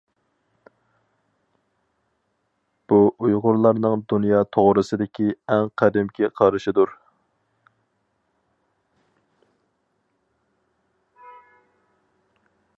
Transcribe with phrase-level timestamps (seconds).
[2.93, 5.27] بۇ ئۇيغۇرلارنىڭ دۇنيا توغرىسىدىكى
[5.57, 6.95] ئەڭ قەدىمكى قارىشىدۇر.